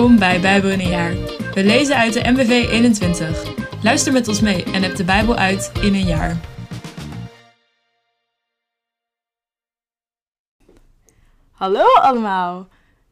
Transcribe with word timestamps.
Welkom 0.00 0.18
bij 0.18 0.40
Bijbel 0.40 0.70
in 0.70 0.80
een 0.80 0.88
jaar. 0.88 1.14
We 1.54 1.64
lezen 1.64 1.96
uit 1.96 2.12
de 2.12 2.30
MBV 2.30 2.68
21. 2.70 3.54
Luister 3.82 4.12
met 4.12 4.28
ons 4.28 4.40
mee 4.40 4.64
en 4.64 4.82
heb 4.82 4.96
de 4.96 5.04
Bijbel 5.04 5.36
uit 5.36 5.72
in 5.82 5.94
een 5.94 6.06
jaar. 6.06 6.40
Hallo 11.50 11.84
allemaal! 11.94 12.68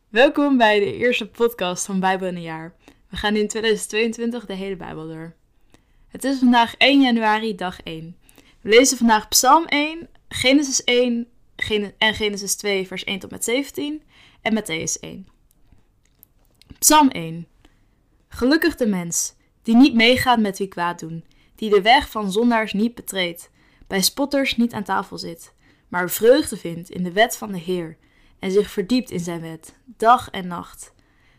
Welkom 0.08 0.56
bij 0.56 0.78
de 0.78 0.96
eerste 0.96 1.28
podcast 1.28 1.86
van 1.86 2.00
Bijbel 2.00 2.28
in 2.28 2.36
een 2.36 2.42
jaar. 2.42 2.74
We 3.08 3.16
gaan 3.16 3.36
in 3.36 3.48
2022 3.48 4.46
de 4.46 4.54
hele 4.54 4.76
Bijbel 4.76 5.08
door. 5.08 5.34
Het 6.08 6.24
is 6.24 6.38
vandaag 6.38 6.74
1 6.76 7.00
januari, 7.00 7.54
dag 7.54 7.82
1. 7.82 8.16
We 8.60 8.68
lezen 8.68 8.96
vandaag 8.96 9.28
Psalm 9.28 9.64
1, 9.64 10.08
Genesis 10.28 10.84
1 10.84 11.28
en 11.98 12.14
Genesis 12.14 12.56
2, 12.56 12.86
vers 12.86 13.04
1 13.04 13.18
tot 13.18 13.30
met 13.30 13.44
17 13.44 14.02
en 14.42 14.62
Matthäus 14.62 15.00
1. 15.00 15.36
Psalm 16.78 17.08
1. 17.08 17.46
Gelukkig 18.28 18.76
de 18.76 18.86
mens, 18.86 19.34
die 19.62 19.76
niet 19.76 19.94
meegaat 19.94 20.38
met 20.38 20.58
wie 20.58 20.68
kwaad 20.68 20.98
doen, 20.98 21.24
die 21.54 21.70
de 21.70 21.82
weg 21.82 22.10
van 22.10 22.32
zondaars 22.32 22.72
niet 22.72 22.94
betreedt, 22.94 23.50
bij 23.86 24.02
spotters 24.02 24.56
niet 24.56 24.72
aan 24.72 24.82
tafel 24.82 25.18
zit, 25.18 25.54
maar 25.88 26.10
vreugde 26.10 26.56
vindt 26.56 26.90
in 26.90 27.02
de 27.02 27.12
wet 27.12 27.36
van 27.36 27.52
de 27.52 27.58
Heer 27.58 27.96
en 28.38 28.50
zich 28.50 28.70
verdiept 28.70 29.10
in 29.10 29.20
zijn 29.20 29.40
wet, 29.40 29.74
dag 29.84 30.30
en 30.30 30.46
nacht. 30.46 30.92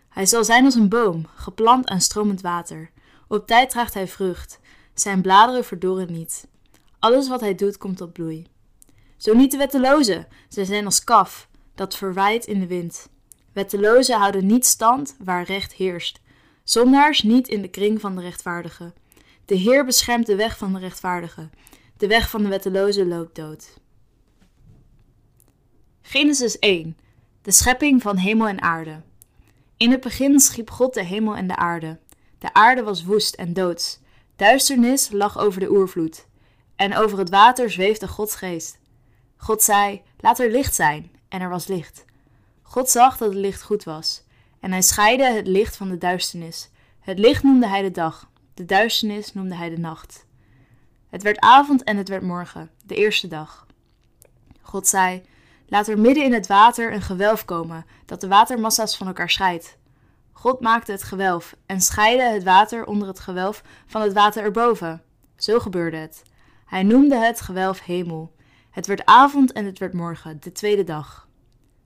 Hij 0.09 0.25
zal 0.25 0.43
zijn 0.43 0.65
als 0.65 0.75
een 0.75 0.89
boom, 0.89 1.25
geplant 1.35 1.87
aan 1.87 2.01
stromend 2.01 2.41
water. 2.41 2.91
Op 3.27 3.47
tijd 3.47 3.69
draagt 3.69 3.93
hij 3.93 4.07
vrucht, 4.07 4.59
zijn 4.93 5.21
bladeren 5.21 5.65
verdorren 5.65 6.11
niet. 6.11 6.47
Alles 6.99 7.27
wat 7.27 7.41
hij 7.41 7.55
doet 7.55 7.77
komt 7.77 7.97
tot 7.97 8.13
bloei. 8.13 8.47
Zo 9.17 9.33
niet 9.33 9.51
de 9.51 9.57
wettelozen, 9.57 10.27
zij 10.49 10.63
zijn 10.63 10.85
als 10.85 11.03
kaf, 11.03 11.49
dat 11.75 11.95
verwijt 11.95 12.45
in 12.45 12.59
de 12.59 12.67
wind. 12.67 13.09
Wettelozen 13.59 14.17
houden 14.19 14.45
niet 14.45 14.65
stand 14.65 15.15
waar 15.23 15.43
recht 15.43 15.73
heerst. 15.73 16.19
Zondaars 16.63 17.23
niet 17.23 17.47
in 17.47 17.61
de 17.61 17.67
kring 17.67 18.01
van 18.01 18.15
de 18.15 18.21
rechtvaardigen. 18.21 18.93
De 19.45 19.55
Heer 19.55 19.85
beschermt 19.85 20.25
de 20.25 20.35
weg 20.35 20.57
van 20.57 20.73
de 20.73 20.79
rechtvaardigen. 20.79 21.51
De 21.97 22.07
weg 22.07 22.29
van 22.29 22.43
de 22.43 22.49
wettelozen 22.49 23.07
loopt 23.07 23.35
dood. 23.35 23.79
Genesis 26.01 26.59
1. 26.59 26.97
De 27.41 27.51
schepping 27.51 28.01
van 28.01 28.17
hemel 28.17 28.47
en 28.47 28.61
aarde. 28.61 29.01
In 29.77 29.91
het 29.91 30.01
begin 30.01 30.39
schiep 30.39 30.69
God 30.69 30.93
de 30.93 31.03
hemel 31.03 31.35
en 31.35 31.47
de 31.47 31.55
aarde. 31.55 31.99
De 32.37 32.53
aarde 32.53 32.83
was 32.83 33.03
woest 33.03 33.35
en 33.35 33.53
doods. 33.53 33.99
Duisternis 34.35 35.09
lag 35.11 35.37
over 35.39 35.59
de 35.59 35.71
oervloed. 35.71 36.27
En 36.75 36.95
over 36.95 37.17
het 37.17 37.29
water 37.29 37.71
zweefde 37.71 38.07
Gods 38.07 38.35
geest. 38.35 38.79
God 39.37 39.61
zei: 39.61 40.01
Laat 40.17 40.39
er 40.39 40.51
licht 40.51 40.75
zijn. 40.75 41.11
En 41.29 41.41
er 41.41 41.49
was 41.49 41.67
licht. 41.67 42.07
God 42.69 42.89
zag 42.89 43.17
dat 43.17 43.29
het 43.29 43.37
licht 43.37 43.61
goed 43.61 43.83
was. 43.83 44.23
En 44.59 44.71
hij 44.71 44.81
scheidde 44.81 45.33
het 45.33 45.47
licht 45.47 45.75
van 45.75 45.89
de 45.89 45.97
duisternis. 45.97 46.69
Het 46.99 47.19
licht 47.19 47.43
noemde 47.43 47.67
hij 47.67 47.81
de 47.81 47.91
dag, 47.91 48.29
de 48.53 48.65
duisternis 48.65 49.33
noemde 49.33 49.55
hij 49.55 49.69
de 49.69 49.77
nacht. 49.77 50.25
Het 51.07 51.23
werd 51.23 51.39
avond 51.39 51.83
en 51.83 51.97
het 51.97 52.09
werd 52.09 52.23
morgen, 52.23 52.69
de 52.85 52.95
eerste 52.95 53.27
dag. 53.27 53.65
God 54.61 54.87
zei: 54.87 55.21
Laat 55.67 55.87
er 55.87 55.99
midden 55.99 56.23
in 56.23 56.33
het 56.33 56.47
water 56.47 56.93
een 56.93 57.01
gewelf 57.01 57.45
komen, 57.45 57.85
dat 58.05 58.21
de 58.21 58.27
watermassa's 58.27 58.97
van 58.97 59.07
elkaar 59.07 59.29
scheidt. 59.29 59.77
God 60.31 60.59
maakte 60.59 60.91
het 60.91 61.03
gewelf 61.03 61.55
en 61.65 61.81
scheidde 61.81 62.23
het 62.23 62.43
water 62.43 62.85
onder 62.85 63.07
het 63.07 63.19
gewelf 63.19 63.63
van 63.85 64.01
het 64.01 64.13
water 64.13 64.43
erboven. 64.43 65.03
Zo 65.35 65.59
gebeurde 65.59 65.97
het. 65.97 66.21
Hij 66.65 66.83
noemde 66.83 67.15
het 67.15 67.41
gewelf 67.41 67.81
hemel. 67.81 68.35
Het 68.69 68.87
werd 68.87 69.05
avond 69.05 69.51
en 69.51 69.65
het 69.65 69.79
werd 69.79 69.93
morgen, 69.93 70.39
de 70.39 70.51
tweede 70.51 70.83
dag. 70.83 71.27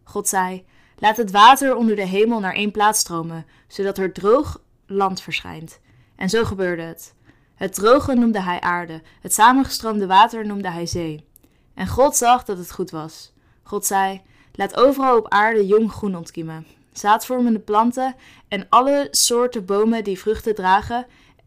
God 0.04 0.28
zei: 0.28 0.66
Laat 1.04 1.18
het 1.18 1.32
water 1.32 1.76
onder 1.76 1.96
de 1.96 2.06
hemel 2.06 2.40
naar 2.40 2.54
één 2.54 2.72
plaats 2.72 3.00
stromen, 3.00 3.46
zodat 3.68 3.98
er 3.98 4.14
droog 4.14 4.62
land 4.86 5.22
verschijnt. 5.22 5.80
En 6.16 6.30
zo 6.30 6.44
gebeurde 6.44 6.82
het. 6.82 7.14
Het 7.56 7.74
droge 7.74 8.14
noemde 8.14 8.42
hij 8.42 8.60
aarde, 8.60 9.02
het 9.22 9.34
samengestroomde 9.34 10.08
water 10.08 10.46
noemde 10.46 10.70
hij 10.70 10.86
zee. 10.86 11.28
En 11.74 11.88
God 11.88 12.16
zag 12.16 12.44
dat 12.44 12.58
het 12.58 12.72
goed 12.72 12.92
was. 12.92 13.34
God 13.64 13.86
zei: 13.86 14.22
Laat 14.54 14.76
overal 14.76 15.18
op 15.18 15.28
aarde 15.28 15.66
jong 15.66 15.92
groen 15.92 16.16
ontkiemen, 16.16 16.66
zaadvormende 16.92 17.60
planten 17.60 18.16
en 18.48 18.66
alle 18.70 19.08
soorten 19.12 19.66
bomen 19.66 20.04
die 20.04 20.20
vruchten 20.20 20.56
dragen 20.56 21.06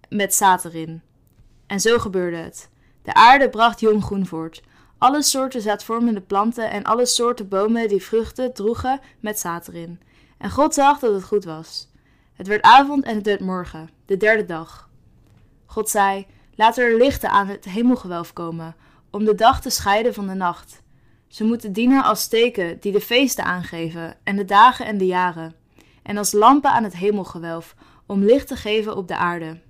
met 0.09 0.35
zaad 0.35 0.65
erin. 0.65 1.03
En 1.67 1.81
zo 1.81 1.99
gebeurde 1.99 2.37
het. 2.37 2.69
De 3.03 3.15
aarde 3.15 3.49
bracht 3.49 3.81
jong 3.81 4.05
groen 4.05 4.27
voort, 4.27 4.63
alle 4.99 5.23
soorten 5.23 5.61
zaadvormende 5.61 6.21
planten 6.21 6.71
en 6.71 6.85
alle 6.85 7.07
soorten 7.07 7.49
bomen 7.49 7.89
die 7.89 8.03
vruchten 8.03 8.55
droegen 8.55 9.01
met 9.21 9.39
zaad 9.39 9.69
erin. 9.69 10.01
En 10.39 10.51
God 10.51 10.75
zag 10.75 10.99
dat 10.99 11.15
het 11.15 11.25
goed 11.25 11.45
was. 11.45 11.89
Het 12.35 12.47
werd 12.47 12.63
avond 12.63 13.05
en 13.05 13.15
het 13.15 13.27
werd 13.27 13.41
morgen, 13.41 13.91
de 14.07 14.17
derde 14.17 14.45
dag. 14.45 14.89
God 15.67 15.89
zei: 15.89 16.27
Laat 16.55 16.79
er 16.79 16.97
lichten 16.97 17.31
aan 17.31 17.47
het 17.47 17.65
hemelgewelf 17.65 18.33
komen, 18.33 18.77
om 19.11 19.25
de 19.25 19.35
dag 19.35 19.61
te 19.61 19.71
scheiden 19.71 20.15
van 20.15 20.27
de 20.27 20.35
nacht. 20.35 20.83
Ze 21.29 21.45
moeten 21.45 21.73
dienen 21.73 22.05
als 22.05 22.21
steken 22.21 22.81
die 22.81 22.93
de 22.93 23.01
feesten 23.01 23.45
aangeven, 23.45 24.17
en 24.25 24.37
de 24.37 24.45
dagen 24.45 24.87
en 24.87 24.99
de 24.99 25.07
jaren, 25.07 25.55
en 26.03 26.17
als 26.17 26.33
lampen 26.33 26.71
aan 26.71 26.85
het 26.85 26.97
hemelgewelf, 26.97 27.75
om 28.07 28.25
licht 28.25 28.47
te 28.47 28.57
geven 28.57 28.97
op 28.97 29.09
de 29.09 29.17
aarde. 29.17 29.61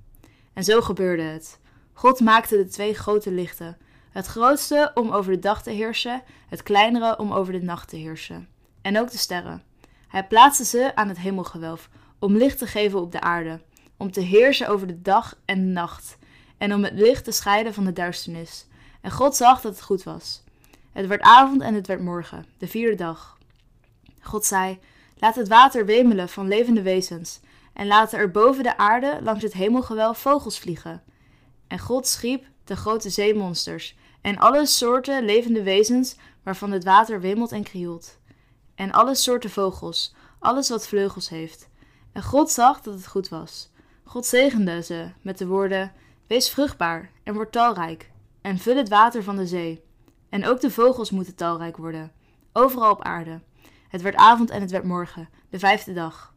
En 0.53 0.65
zo 0.65 0.81
gebeurde 0.81 1.22
het. 1.22 1.59
God 1.92 2.20
maakte 2.20 2.56
de 2.56 2.69
twee 2.69 2.94
grote 2.94 3.31
lichten 3.31 3.76
het 4.16 4.27
grootste 4.27 4.91
om 4.94 5.10
over 5.10 5.32
de 5.32 5.38
dag 5.38 5.62
te 5.62 5.71
heersen, 5.71 6.22
het 6.49 6.62
kleinere 6.62 7.19
om 7.19 7.32
over 7.32 7.53
de 7.53 7.62
nacht 7.62 7.88
te 7.88 7.97
heersen. 7.97 8.49
En 8.82 8.99
ook 8.99 9.10
de 9.10 9.19
sterren. 9.19 9.62
Hij 10.09 10.27
plaatste 10.27 10.65
ze 10.65 10.93
aan 10.94 11.09
het 11.09 11.19
hemelgewelf, 11.19 11.88
om 12.19 12.37
licht 12.37 12.59
te 12.59 12.66
geven 12.66 13.00
op 13.00 13.12
de 13.12 13.21
aarde, 13.21 13.60
om 13.97 14.10
te 14.10 14.21
heersen 14.21 14.69
over 14.69 14.87
de 14.87 15.03
dag 15.03 15.38
en 15.44 15.60
de 15.60 15.72
nacht, 15.72 16.19
en 16.59 16.75
om 16.75 16.84
het 16.84 16.93
licht 16.93 17.25
te 17.25 17.32
scheiden 17.32 17.75
van 17.75 17.84
de 17.84 17.93
duisternis. 17.93 18.66
En 19.00 19.10
God 19.10 19.37
zag 19.37 19.60
dat 19.60 19.72
het 19.72 19.82
goed 19.82 20.03
was. 20.03 20.43
Het 20.93 21.06
werd 21.06 21.22
avond 21.22 21.62
en 21.62 21.75
het 21.75 21.87
werd 21.87 22.00
morgen, 22.00 22.47
de 22.59 22.69
vierde 22.69 22.97
dag. 22.97 23.38
God 24.21 24.44
zei: 24.44 24.78
Laat 25.19 25.34
het 25.34 25.48
water 25.48 25.87
wemelen 25.87 26.28
van 26.28 26.48
levende 26.48 26.83
wezens, 26.83 27.41
en 27.72 27.87
laten 27.87 28.19
er 28.19 28.31
boven 28.31 28.62
de 28.62 28.77
aarde 28.77 29.19
langs 29.22 29.43
het 29.43 29.53
hemelgewelf 29.53 30.19
vogels 30.19 30.59
vliegen. 30.59 31.03
En 31.66 31.78
God 31.78 32.06
schiep 32.06 32.44
de 32.65 32.77
grote 32.77 33.10
zeemonsters 33.10 33.97
en 34.26 34.38
alle 34.38 34.66
soorten 34.66 35.25
levende 35.25 35.62
wezens 35.62 36.16
waarvan 36.42 36.70
het 36.70 36.84
water 36.84 37.20
wemelt 37.20 37.53
en 37.53 37.62
krioelt. 37.62 38.19
En 38.75 38.92
alle 38.92 39.14
soorten 39.14 39.50
vogels, 39.50 40.14
alles 40.38 40.69
wat 40.69 40.87
vleugels 40.87 41.28
heeft. 41.28 41.69
En 42.12 42.22
God 42.22 42.50
zag 42.50 42.81
dat 42.81 42.94
het 42.94 43.06
goed 43.06 43.28
was. 43.28 43.70
God 44.04 44.26
zegende 44.26 44.82
ze 44.82 45.09
met 45.22 45.38
de 45.38 45.47
woorden: 45.47 45.92
Wees 46.26 46.50
vruchtbaar 46.50 47.10
en 47.22 47.34
word 47.34 47.53
talrijk, 47.53 48.10
en 48.41 48.59
vul 48.59 48.76
het 48.76 48.88
water 48.88 49.22
van 49.22 49.36
de 49.36 49.47
zee. 49.47 49.84
En 50.28 50.47
ook 50.47 50.60
de 50.60 50.70
vogels 50.70 51.10
moeten 51.10 51.34
talrijk 51.34 51.76
worden, 51.76 52.12
overal 52.53 52.91
op 52.91 53.03
aarde. 53.03 53.41
Het 53.88 54.03
werd 54.03 54.16
avond 54.16 54.50
en 54.50 54.60
het 54.60 54.70
werd 54.70 54.84
morgen, 54.84 55.28
de 55.50 55.59
vijfde 55.59 55.92
dag. 55.92 56.34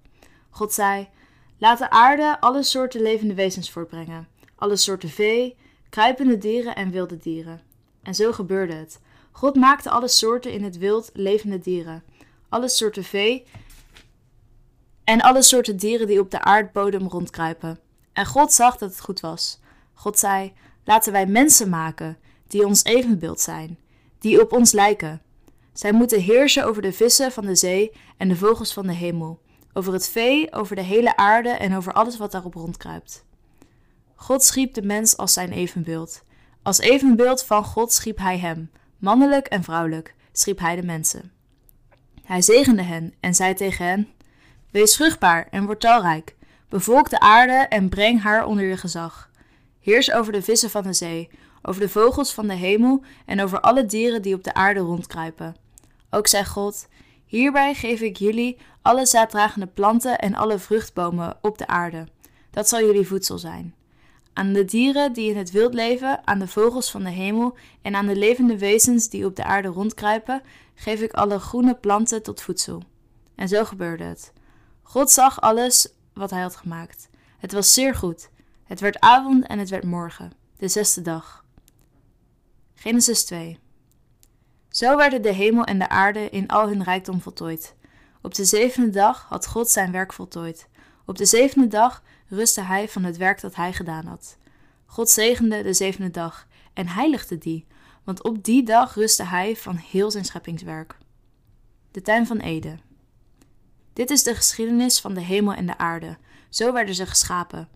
God 0.49 0.73
zei: 0.73 1.09
Laat 1.57 1.77
de 1.77 1.89
aarde 1.89 2.41
alle 2.41 2.63
soorten 2.63 3.01
levende 3.01 3.33
wezens 3.33 3.71
voortbrengen, 3.71 4.27
alle 4.55 4.75
soorten 4.75 5.09
vee, 5.09 5.57
kruipende 5.89 6.37
dieren 6.37 6.75
en 6.75 6.91
wilde 6.91 7.17
dieren. 7.17 7.67
En 8.09 8.15
zo 8.15 8.31
gebeurde 8.31 8.73
het. 8.73 8.99
God 9.31 9.55
maakte 9.55 9.89
alle 9.89 10.07
soorten 10.07 10.51
in 10.51 10.63
het 10.63 10.77
wild 10.77 11.09
levende 11.13 11.59
dieren, 11.59 12.03
alle 12.49 12.69
soorten 12.69 13.03
vee 13.03 13.45
en 15.03 15.21
alle 15.21 15.41
soorten 15.41 15.77
dieren 15.77 16.07
die 16.07 16.19
op 16.19 16.31
de 16.31 16.41
aardbodem 16.41 17.07
rondkruipen. 17.07 17.79
En 18.13 18.25
God 18.25 18.53
zag 18.53 18.77
dat 18.77 18.89
het 18.89 19.01
goed 19.01 19.19
was. 19.19 19.59
God 19.93 20.19
zei: 20.19 20.53
Laten 20.83 21.11
wij 21.11 21.25
mensen 21.25 21.69
maken, 21.69 22.17
die 22.47 22.65
ons 22.65 22.83
evenbeeld 22.83 23.39
zijn, 23.39 23.77
die 24.19 24.41
op 24.41 24.51
ons 24.51 24.71
lijken. 24.71 25.21
Zij 25.73 25.91
moeten 25.91 26.21
heersen 26.21 26.65
over 26.65 26.81
de 26.81 26.93
vissen 26.93 27.31
van 27.31 27.45
de 27.45 27.55
zee 27.55 27.91
en 28.17 28.27
de 28.27 28.35
vogels 28.35 28.73
van 28.73 28.87
de 28.87 28.93
hemel, 28.93 29.39
over 29.73 29.93
het 29.93 30.09
vee, 30.09 30.53
over 30.53 30.75
de 30.75 30.81
hele 30.81 31.15
aarde 31.15 31.49
en 31.49 31.75
over 31.75 31.93
alles 31.93 32.17
wat 32.17 32.31
daarop 32.31 32.53
rondkruipt. 32.53 33.25
God 34.15 34.43
schiep 34.43 34.73
de 34.73 34.81
mens 34.81 35.17
als 35.17 35.33
zijn 35.33 35.51
evenbeeld. 35.51 36.21
Als 36.69 36.79
evenbeeld 36.79 37.43
van 37.43 37.63
God 37.63 37.93
schiep 37.93 38.17
hij 38.17 38.37
hem, 38.37 38.71
mannelijk 38.97 39.47
en 39.47 39.63
vrouwelijk, 39.63 40.15
schiep 40.31 40.59
hij 40.59 40.75
de 40.75 40.83
mensen. 40.83 41.31
Hij 42.23 42.41
zegende 42.41 42.81
hen 42.81 43.13
en 43.19 43.35
zei 43.35 43.53
tegen 43.53 43.85
hen: 43.85 44.07
Wees 44.71 44.95
vruchtbaar 44.95 45.47
en 45.51 45.65
word 45.65 45.79
talrijk. 45.79 46.35
Bevolk 46.67 47.09
de 47.09 47.19
aarde 47.19 47.53
en 47.53 47.89
breng 47.89 48.21
haar 48.21 48.45
onder 48.45 48.65
je 48.65 48.77
gezag. 48.77 49.29
Heers 49.79 50.11
over 50.11 50.31
de 50.33 50.41
vissen 50.41 50.69
van 50.69 50.83
de 50.83 50.93
zee, 50.93 51.29
over 51.61 51.81
de 51.81 51.89
vogels 51.89 52.33
van 52.33 52.47
de 52.47 52.53
hemel 52.53 53.03
en 53.25 53.41
over 53.41 53.59
alle 53.59 53.85
dieren 53.85 54.21
die 54.21 54.35
op 54.35 54.43
de 54.43 54.53
aarde 54.53 54.79
rondkruipen. 54.79 55.55
Ook 56.09 56.27
zei 56.27 56.45
God: 56.45 56.87
Hierbij 57.25 57.73
geef 57.73 58.01
ik 58.01 58.17
jullie 58.17 58.57
alle 58.81 59.05
zaaddragende 59.05 59.67
planten 59.67 60.19
en 60.19 60.35
alle 60.35 60.59
vruchtbomen 60.59 61.37
op 61.41 61.57
de 61.57 61.67
aarde. 61.67 62.07
Dat 62.51 62.69
zal 62.69 62.79
jullie 62.79 63.07
voedsel 63.07 63.37
zijn 63.37 63.77
aan 64.39 64.53
de 64.53 64.65
dieren 64.65 65.13
die 65.13 65.29
in 65.29 65.37
het 65.37 65.51
wild 65.51 65.73
leven, 65.73 66.27
aan 66.27 66.39
de 66.39 66.47
vogels 66.47 66.91
van 66.91 67.03
de 67.03 67.09
hemel 67.09 67.57
en 67.81 67.95
aan 67.95 68.05
de 68.05 68.15
levende 68.15 68.57
wezens 68.57 69.09
die 69.09 69.25
op 69.25 69.35
de 69.35 69.43
aarde 69.43 69.67
rondkruipen, 69.67 70.41
geef 70.75 71.01
ik 71.01 71.13
alle 71.13 71.39
groene 71.39 71.75
planten 71.75 72.23
tot 72.23 72.41
voedsel. 72.41 72.83
En 73.35 73.47
zo 73.47 73.65
gebeurde 73.65 74.03
het. 74.03 74.33
God 74.81 75.11
zag 75.11 75.41
alles 75.41 75.93
wat 76.13 76.29
hij 76.29 76.41
had 76.41 76.55
gemaakt. 76.55 77.09
Het 77.37 77.51
was 77.51 77.73
zeer 77.73 77.95
goed. 77.95 78.29
Het 78.63 78.79
werd 78.79 78.99
avond 78.99 79.47
en 79.47 79.59
het 79.59 79.69
werd 79.69 79.83
morgen, 79.83 80.31
de 80.57 80.67
zesde 80.67 81.01
dag. 81.01 81.45
Genesis 82.73 83.25
2 83.25 83.59
Zo 84.69 84.97
werden 84.97 85.21
de 85.21 85.33
hemel 85.33 85.63
en 85.63 85.79
de 85.79 85.89
aarde 85.89 86.29
in 86.29 86.47
al 86.47 86.67
hun 86.67 86.83
rijkdom 86.83 87.21
voltooid. 87.21 87.75
Op 88.21 88.35
de 88.35 88.45
zevende 88.45 88.89
dag 88.89 89.25
had 89.29 89.47
God 89.47 89.69
zijn 89.69 89.91
werk 89.91 90.13
voltooid. 90.13 90.67
Op 91.05 91.17
de 91.17 91.25
zevende 91.25 91.67
dag 91.67 92.03
rustte 92.29 92.61
hij 92.61 92.89
van 92.89 93.03
het 93.03 93.17
werk 93.17 93.41
dat 93.41 93.55
hij 93.55 93.73
gedaan 93.73 94.05
had. 94.05 94.37
God 94.85 95.09
zegende 95.09 95.63
de 95.63 95.73
zevende 95.73 96.11
dag 96.11 96.47
en 96.73 96.87
heiligde 96.87 97.37
die, 97.37 97.67
want 98.03 98.23
op 98.23 98.43
die 98.43 98.63
dag 98.63 98.95
rustte 98.95 99.23
hij 99.23 99.55
van 99.55 99.75
heel 99.75 100.11
zijn 100.11 100.25
scheppingswerk. 100.25 100.97
De 101.91 102.01
tuin 102.01 102.27
van 102.27 102.37
Eden. 102.37 102.81
Dit 103.93 104.09
is 104.09 104.23
de 104.23 104.35
geschiedenis 104.35 104.99
van 104.99 105.13
de 105.13 105.21
hemel 105.21 105.53
en 105.53 105.65
de 105.65 105.77
aarde. 105.77 106.17
Zo 106.49 106.73
werden 106.73 106.95
ze 106.95 107.05
geschapen. 107.05 107.69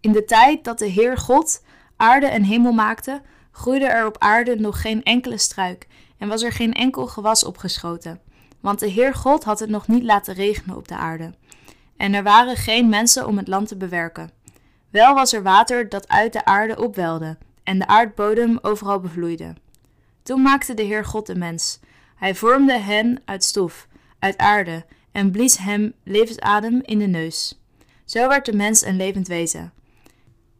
In 0.00 0.12
de 0.12 0.24
tijd 0.24 0.64
dat 0.64 0.78
de 0.78 0.86
Heer 0.86 1.18
God 1.18 1.62
aarde 1.96 2.26
en 2.26 2.42
hemel 2.42 2.72
maakte, 2.72 3.22
groeide 3.50 3.86
er 3.86 4.06
op 4.06 4.18
aarde 4.18 4.56
nog 4.56 4.80
geen 4.80 5.02
enkele 5.02 5.38
struik 5.38 5.86
en 6.18 6.28
was 6.28 6.42
er 6.42 6.52
geen 6.52 6.72
enkel 6.72 7.06
gewas 7.06 7.44
opgeschoten. 7.44 8.20
Want 8.60 8.78
de 8.78 8.86
Heer 8.88 9.14
God 9.14 9.44
had 9.44 9.58
het 9.58 9.70
nog 9.70 9.88
niet 9.88 10.02
laten 10.02 10.34
regenen 10.34 10.76
op 10.76 10.88
de 10.88 10.96
aarde. 10.96 11.34
En 11.96 12.14
er 12.14 12.22
waren 12.22 12.56
geen 12.56 12.88
mensen 12.88 13.26
om 13.26 13.36
het 13.36 13.48
land 13.48 13.68
te 13.68 13.76
bewerken. 13.76 14.30
Wel 14.90 15.14
was 15.14 15.32
er 15.32 15.42
water 15.42 15.88
dat 15.88 16.08
uit 16.08 16.32
de 16.32 16.44
aarde 16.44 16.82
opwelde 16.82 17.38
en 17.62 17.78
de 17.78 17.86
aardbodem 17.86 18.58
overal 18.62 19.00
bevloeide. 19.00 19.54
Toen 20.22 20.42
maakte 20.42 20.74
de 20.74 20.82
Heer 20.82 21.04
God 21.04 21.26
de 21.26 21.34
mens. 21.34 21.80
Hij 22.16 22.34
vormde 22.34 22.78
hen 22.78 23.22
uit 23.24 23.44
stof, 23.44 23.88
uit 24.18 24.38
aarde, 24.38 24.84
en 25.12 25.30
blies 25.30 25.56
hem 25.56 25.92
levensadem 26.04 26.80
in 26.84 26.98
de 26.98 27.06
neus. 27.06 27.60
Zo 28.04 28.28
werd 28.28 28.46
de 28.46 28.56
mens 28.56 28.84
een 28.84 28.96
levend 28.96 29.28
wezen. 29.28 29.72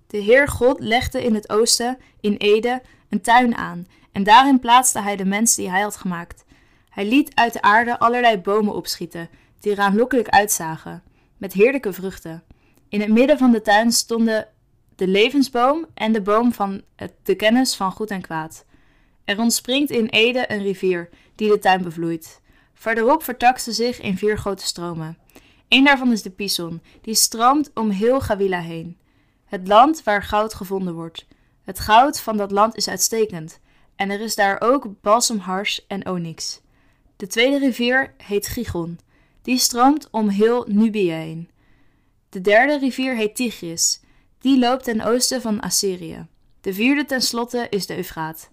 De 0.06 0.18
Heer 0.18 0.48
God 0.48 0.80
legde 0.80 1.24
in 1.24 1.34
het 1.34 1.50
oosten, 1.50 1.98
in 2.20 2.36
Ede, 2.36 2.82
een 3.08 3.20
tuin 3.20 3.56
aan, 3.56 3.86
en 4.12 4.22
daarin 4.22 4.60
plaatste 4.60 5.00
hij 5.00 5.16
de 5.16 5.24
mens 5.24 5.54
die 5.54 5.70
hij 5.70 5.80
had 5.80 5.96
gemaakt. 5.96 6.44
Hij 6.90 7.06
liet 7.06 7.34
uit 7.34 7.52
de 7.52 7.62
aarde 7.62 7.98
allerlei 7.98 8.38
bomen 8.38 8.74
opschieten, 8.74 9.28
die 9.60 9.72
er 9.72 9.78
aanlokkelijk 9.78 10.28
uitzagen, 10.28 11.02
met 11.36 11.52
heerlijke 11.52 11.92
vruchten. 11.92 12.42
In 12.88 13.00
het 13.00 13.10
midden 13.10 13.38
van 13.38 13.50
de 13.50 13.62
tuin 13.62 13.92
stonden 13.92 14.48
de 14.94 15.06
levensboom 15.06 15.86
en 15.94 16.12
de 16.12 16.20
boom 16.20 16.52
van 16.52 16.82
de 17.22 17.34
kennis 17.34 17.74
van 17.74 17.92
goed 17.92 18.10
en 18.10 18.20
kwaad. 18.20 18.64
Er 19.24 19.38
ontspringt 19.38 19.90
in 19.90 20.06
Ede 20.06 20.52
een 20.52 20.62
rivier 20.62 21.08
die 21.34 21.48
de 21.48 21.58
tuin 21.58 21.82
bevloeit. 21.82 22.40
Verderop 22.74 23.22
vertakt 23.22 23.62
ze 23.62 23.72
zich 23.72 24.00
in 24.00 24.18
vier 24.18 24.38
grote 24.38 24.66
stromen. 24.66 25.18
Eén 25.68 25.84
daarvan 25.84 26.12
is 26.12 26.22
de 26.22 26.30
Pison, 26.30 26.82
die 27.00 27.14
stroomt 27.14 27.70
om 27.74 27.90
heel 27.90 28.20
Gawila 28.20 28.60
heen. 28.60 28.98
Het 29.44 29.68
land 29.68 30.02
waar 30.02 30.22
goud 30.22 30.54
gevonden 30.54 30.94
wordt. 30.94 31.26
Het 31.64 31.80
goud 31.80 32.20
van 32.20 32.36
dat 32.36 32.50
land 32.50 32.76
is 32.76 32.88
uitstekend, 32.88 33.60
en 33.96 34.10
er 34.10 34.20
is 34.20 34.34
daar 34.34 34.60
ook 34.60 35.00
balsemhars 35.00 35.86
en 35.86 36.08
onyx. 36.08 36.60
De 37.16 37.26
tweede 37.26 37.58
rivier 37.58 38.14
heet 38.16 38.46
Gigon. 38.46 38.98
Die 39.44 39.58
stroomt 39.58 40.08
om 40.10 40.28
heel 40.28 40.64
Nubië 40.68 41.10
heen. 41.10 41.50
De 42.28 42.40
derde 42.40 42.78
rivier 42.78 43.16
heet 43.16 43.34
Tigris. 43.36 44.00
Die 44.38 44.58
loopt 44.58 44.84
ten 44.84 45.02
oosten 45.02 45.40
van 45.40 45.60
Assyrië. 45.60 46.26
De 46.60 46.74
vierde 46.74 47.04
tenslotte 47.04 47.66
is 47.70 47.86
de 47.86 47.96
Eufraat. 47.96 48.50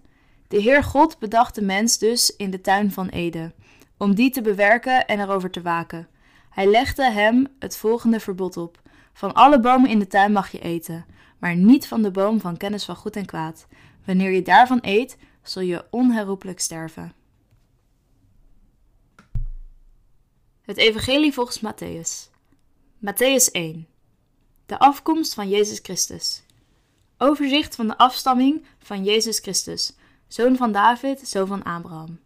De 0.48 0.60
Heer 0.60 0.84
God 0.84 1.18
bedacht 1.18 1.54
de 1.54 1.62
mens 1.62 1.98
dus 1.98 2.36
in 2.36 2.50
de 2.50 2.60
tuin 2.60 2.92
van 2.92 3.08
Eden, 3.08 3.54
om 3.96 4.14
die 4.14 4.30
te 4.30 4.42
bewerken 4.42 5.06
en 5.06 5.20
erover 5.20 5.50
te 5.50 5.62
waken. 5.62 6.08
Hij 6.50 6.66
legde 6.66 7.10
hem 7.10 7.46
het 7.58 7.76
volgende 7.76 8.20
verbod 8.20 8.56
op: 8.56 8.80
Van 9.12 9.34
alle 9.34 9.60
bomen 9.60 9.90
in 9.90 9.98
de 9.98 10.06
tuin 10.06 10.32
mag 10.32 10.50
je 10.50 10.60
eten, 10.60 11.04
maar 11.38 11.56
niet 11.56 11.86
van 11.86 12.02
de 12.02 12.10
boom 12.10 12.40
van 12.40 12.56
kennis 12.56 12.84
van 12.84 12.96
goed 12.96 13.16
en 13.16 13.26
kwaad. 13.26 13.66
Wanneer 14.04 14.30
je 14.30 14.42
daarvan 14.42 14.78
eet, 14.82 15.16
zul 15.42 15.62
je 15.62 15.84
onherroepelijk 15.90 16.60
sterven. 16.60 17.12
Het 20.62 20.76
Evangelie 20.76 21.32
volgens 21.32 21.60
Matthäus. 21.60 22.30
Matthäus 22.98 23.50
1. 23.52 23.86
De 24.66 24.78
afkomst 24.78 25.34
van 25.34 25.48
Jezus 25.48 25.78
Christus. 25.78 26.42
Overzicht 27.18 27.74
van 27.74 27.86
de 27.86 27.98
afstamming 27.98 28.66
van 28.78 29.04
Jezus 29.04 29.38
Christus, 29.38 29.96
zoon 30.28 30.56
van 30.56 30.72
David, 30.72 31.28
zoon 31.28 31.46
van 31.46 31.62
Abraham. 31.62 32.20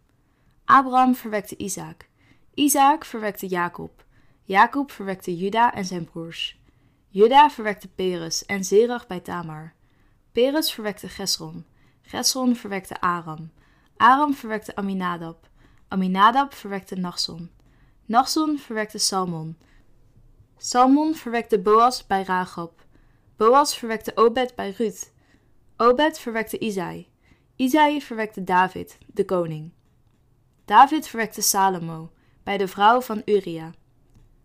Abraham 0.65 1.15
verwekte 1.15 1.57
Isaac. 1.57 2.09
Isaac 2.53 3.05
verwekte 3.05 3.47
Jacob. 3.47 4.05
Jacob 4.43 4.91
verwekte 4.91 5.37
Juda 5.37 5.73
en 5.73 5.85
zijn 5.85 6.05
broers. 6.05 6.59
Juda 7.07 7.49
verwekte 7.49 7.87
Peres 7.87 8.45
en 8.45 8.63
Zerach 8.63 9.07
bij 9.07 9.19
Tamar. 9.19 9.73
Peres 10.31 10.71
verwekte 10.71 11.09
Gesron. 11.09 11.65
Gesron 12.01 12.55
verwekte 12.55 13.01
Aram. 13.01 13.51
Aram 13.95 14.33
verwekte 14.33 14.75
Aminadab. 14.75 15.49
Aminadab 15.87 16.53
verwekte 16.53 16.95
Nachson. 16.95 17.55
Nachson 18.07 18.57
verwekte 18.57 18.97
Salmon. 18.97 19.57
Salmon 20.57 21.15
verwekte 21.15 21.59
Boas 21.59 22.07
bij 22.07 22.23
Ragab. 22.23 22.85
Boas 23.35 23.75
verwekte 23.75 24.11
Obed 24.15 24.55
bij 24.55 24.69
Ruth. 24.77 25.11
Obed 25.77 26.19
verwekte 26.19 26.57
Isai. 26.57 27.09
Isai 27.55 28.01
verwekte 28.01 28.43
David, 28.43 28.97
de 29.13 29.25
koning. 29.25 29.71
David 30.65 31.07
verwekte 31.07 31.41
Salomo 31.41 32.11
bij 32.43 32.57
de 32.57 32.67
vrouw 32.67 33.01
van 33.01 33.21
Uria. 33.25 33.71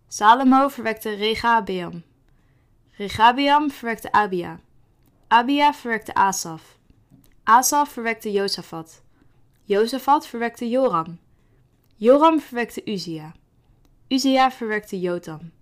Salomo 0.09 0.69
verwekte 0.69 1.15
Regabeam. 1.15 2.03
Regabeam 2.91 3.71
verwekte 3.71 4.13
Abia. 4.13 4.61
Abia 5.29 5.75
verwekte 5.75 6.15
Asaf. 6.15 6.79
Asaf 7.45 7.89
verwekte 7.93 8.33
Jozafat. 8.33 9.03
Jozafat 9.63 10.27
verwekte 10.27 10.69
Joram. 10.69 11.19
Joram 11.97 12.41
verwekte 12.41 12.83
Uzia. 12.85 13.33
Uzia 14.13 14.51
verwekte 14.51 15.01
Jotam. 15.01 15.53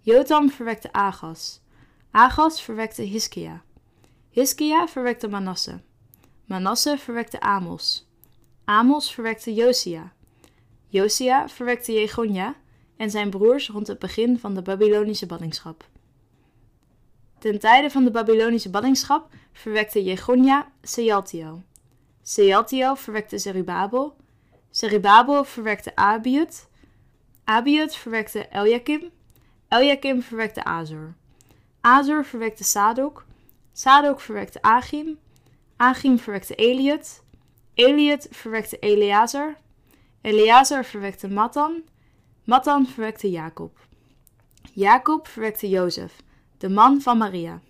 Jotam 0.00 0.50
verwekte 0.50 0.92
Agas. 0.92 1.60
Agas 2.10 2.60
verwekte 2.60 3.02
Hiskia. 3.02 3.62
Hiskia 4.30 4.88
verwekte 4.88 5.28
Manasse. 5.28 5.80
Manasse 6.46 6.98
verwekte 6.98 7.40
Amos. 7.40 8.08
Amos 8.64 9.14
verwekte 9.14 9.54
Josia. 9.54 10.12
Josia 10.88 11.48
verwekte 11.48 11.92
Jegonja 11.92 12.54
en 12.96 13.10
zijn 13.10 13.30
broers 13.30 13.68
rond 13.68 13.86
het 13.86 13.98
begin 13.98 14.38
van 14.38 14.54
de 14.54 14.62
Babylonische 14.62 15.26
ballingschap. 15.26 15.88
Ten 17.38 17.58
tijde 17.58 17.90
van 17.90 18.04
de 18.04 18.10
Babylonische 18.10 18.70
ballingschap 18.70 19.28
verwekte 19.52 20.04
Jegonja 20.04 20.72
Sealtiel. 20.82 21.62
Sealtiel 22.22 22.96
verwekte 22.96 23.38
Zerubabel. 23.38 24.16
Zerubabel 24.70 25.44
verwekte 25.44 25.96
Abiud. 25.96 26.70
Abiud 27.44 27.94
verwekte 27.94 28.48
Eljakim. 28.48 29.10
Eljakim 29.68 30.22
verwekte 30.22 30.64
Azor. 30.64 31.14
Azor 31.80 32.24
verwekte 32.24 32.64
Sadok. 32.64 33.24
Sadok 33.72 34.20
verwekte 34.20 34.62
Achim. 34.62 35.18
Achim 35.76 36.18
verwekte 36.18 36.54
Eliud. 36.54 37.22
Eliud 37.74 38.28
verwekte 38.30 38.78
Eleazar. 38.78 39.56
Eleazar 40.22 40.84
verwekte 40.84 41.28
Matan. 41.28 41.82
Matan 42.44 42.86
verwekte 42.86 43.30
Jacob. 43.30 43.78
Jacob 44.74 45.28
verwekte 45.28 45.68
Jozef, 45.68 46.22
de 46.58 46.68
man 46.68 47.00
van 47.00 47.18
Maria. 47.18 47.60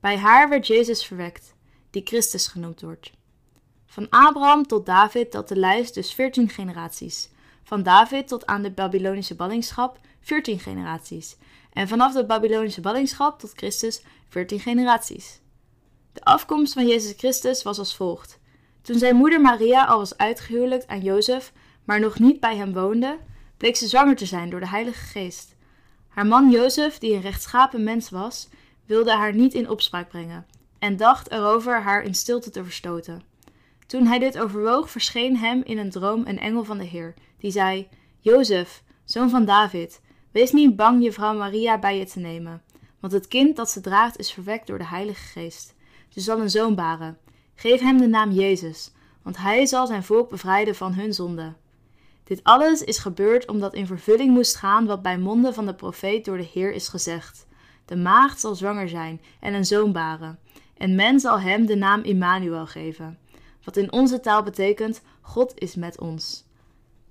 Bij 0.00 0.16
haar 0.16 0.48
werd 0.48 0.66
Jezus 0.66 1.06
verwekt, 1.06 1.54
die 1.90 2.02
Christus 2.04 2.46
genoemd 2.46 2.80
wordt. 2.80 3.10
Van 3.86 4.06
Abraham 4.10 4.66
tot 4.66 4.86
David 4.86 5.30
telt 5.30 5.48
de 5.48 5.56
lijst 5.56 5.94
dus 5.94 6.12
veertien 6.12 6.48
generaties. 6.48 7.28
Van 7.62 7.82
David 7.82 8.28
tot 8.28 8.46
aan 8.46 8.62
de 8.62 8.70
Babylonische 8.70 9.34
ballingschap 9.34 9.98
veertien 10.20 10.58
generaties. 10.58 11.36
En 11.72 11.88
vanaf 11.88 12.12
de 12.12 12.26
Babylonische 12.26 12.80
ballingschap 12.80 13.38
tot 13.38 13.52
Christus 13.54 14.02
veertien 14.28 14.60
generaties. 14.60 15.40
De 16.12 16.24
afkomst 16.24 16.72
van 16.72 16.86
Jezus 16.86 17.14
Christus 17.16 17.62
was 17.62 17.78
als 17.78 17.96
volgt. 17.96 18.38
Toen 18.82 18.98
zijn 18.98 19.16
moeder 19.16 19.40
Maria 19.40 19.84
al 19.84 19.98
was 19.98 20.16
uitgehuwelijkt 20.16 20.88
aan 20.88 21.00
Jozef, 21.00 21.52
maar 21.84 22.00
nog 22.00 22.18
niet 22.18 22.40
bij 22.40 22.56
hem 22.56 22.72
woonde, 22.72 23.18
bleek 23.56 23.76
ze 23.76 23.88
zwanger 23.88 24.16
te 24.16 24.26
zijn 24.26 24.50
door 24.50 24.60
de 24.60 24.68
Heilige 24.68 25.04
Geest. 25.04 25.54
Haar 26.08 26.26
man 26.26 26.50
Jozef, 26.50 26.98
die 26.98 27.14
een 27.14 27.20
rechtschapen 27.20 27.84
mens 27.84 28.10
was, 28.10 28.48
wilde 28.86 29.12
haar 29.12 29.34
niet 29.34 29.54
in 29.54 29.68
opspraak 29.68 30.08
brengen 30.08 30.46
en 30.80 30.96
dacht 30.96 31.30
erover 31.30 31.82
haar 31.82 32.02
in 32.02 32.14
stilte 32.14 32.50
te 32.50 32.64
verstoten. 32.64 33.22
Toen 33.86 34.06
hij 34.06 34.18
dit 34.18 34.38
overwoog, 34.38 34.90
verscheen 34.90 35.36
hem 35.36 35.62
in 35.64 35.78
een 35.78 35.90
droom 35.90 36.26
een 36.26 36.38
engel 36.38 36.64
van 36.64 36.78
de 36.78 36.84
Heer, 36.84 37.14
die 37.40 37.50
zei: 37.50 37.88
Jozef, 38.18 38.82
zoon 39.04 39.30
van 39.30 39.44
David, 39.44 40.00
wees 40.30 40.52
niet 40.52 40.76
bang 40.76 41.02
je 41.02 41.12
vrouw 41.12 41.34
Maria 41.34 41.78
bij 41.78 41.98
je 41.98 42.06
te 42.06 42.18
nemen, 42.18 42.62
want 43.00 43.12
het 43.12 43.28
kind 43.28 43.56
dat 43.56 43.70
ze 43.70 43.80
draagt 43.80 44.18
is 44.18 44.32
verwekt 44.32 44.66
door 44.66 44.78
de 44.78 44.86
Heilige 44.86 45.24
Geest. 45.24 45.74
Ze 46.08 46.20
zal 46.20 46.40
een 46.40 46.50
zoon 46.50 46.74
baren. 46.74 47.18
Geef 47.54 47.80
hem 47.80 47.98
de 47.98 48.06
naam 48.06 48.30
Jezus, 48.30 48.92
want 49.22 49.36
hij 49.36 49.66
zal 49.66 49.86
zijn 49.86 50.02
volk 50.02 50.30
bevrijden 50.30 50.74
van 50.74 50.94
hun 50.94 51.14
zonde. 51.14 51.52
Dit 52.24 52.44
alles 52.44 52.84
is 52.84 52.98
gebeurd 52.98 53.48
omdat 53.48 53.74
in 53.74 53.86
vervulling 53.86 54.32
moest 54.32 54.56
gaan 54.56 54.86
wat 54.86 55.02
bij 55.02 55.18
monden 55.18 55.54
van 55.54 55.66
de 55.66 55.74
profeet 55.74 56.24
door 56.24 56.36
de 56.36 56.48
Heer 56.52 56.72
is 56.72 56.88
gezegd. 56.88 57.46
De 57.84 57.96
maagd 57.96 58.40
zal 58.40 58.54
zwanger 58.54 58.88
zijn 58.88 59.20
en 59.40 59.54
een 59.54 59.64
zoon 59.64 59.92
baren. 59.92 60.38
En 60.76 60.94
men 60.94 61.20
zal 61.20 61.40
hem 61.40 61.66
de 61.66 61.74
naam 61.74 62.02
Immanuel 62.02 62.66
geven. 62.66 63.18
Wat 63.64 63.76
in 63.76 63.92
onze 63.92 64.20
taal 64.20 64.42
betekent: 64.42 65.02
God 65.20 65.52
is 65.54 65.74
met 65.74 66.00
ons. 66.00 66.44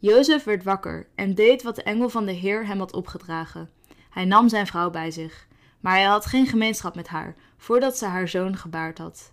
Jozef 0.02 0.44
werd 0.44 0.64
wakker 0.64 1.08
en 1.16 1.36
deed 1.36 1.64
wat 1.64 1.76
de 1.76 1.84
engel 1.84 2.10
van 2.10 2.26
de 2.26 2.32
Heer 2.32 2.66
hem 2.66 2.80
had 2.80 2.94
opgedragen. 2.94 3.70
Hij 4.10 4.26
nam 4.26 4.50
zijn 4.50 4.68
vrouw 4.68 4.90
bij 4.90 5.12
zich, 5.12 5.48
maar 5.80 5.94
hij 5.94 6.04
had 6.04 6.26
geen 6.26 6.48
gemeenschap 6.48 6.96
met 6.96 7.08
haar 7.08 7.36
voordat 7.58 7.98
ze 7.98 8.06
haar 8.06 8.28
zoon 8.28 8.58
gebaard 8.58 8.98
had. 8.98 9.32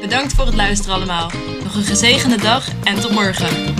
Bedankt 0.00 0.32
voor 0.32 0.46
het 0.46 0.54
luisteren 0.54 0.94
allemaal. 0.94 1.30
Nog 1.62 1.74
een 1.74 1.82
gezegende 1.82 2.36
dag 2.36 2.68
en 2.84 3.00
tot 3.00 3.10
morgen. 3.10 3.76